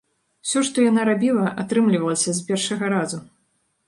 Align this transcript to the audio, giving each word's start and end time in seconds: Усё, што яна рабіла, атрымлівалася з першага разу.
Усё, 0.45 0.61
што 0.69 0.85
яна 0.85 1.03
рабіла, 1.09 1.51
атрымлівалася 1.63 2.33
з 2.39 2.47
першага 2.47 2.89
разу. 2.95 3.21